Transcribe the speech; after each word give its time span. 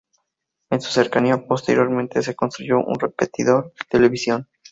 En 0.71 0.81
su 0.81 0.89
cercanía, 0.89 1.45
posteriormente 1.45 2.23
se 2.23 2.33
construyó 2.35 2.79
un 2.83 2.99
repetidor 2.99 3.65
de 3.65 3.85
televisión. 3.87 4.47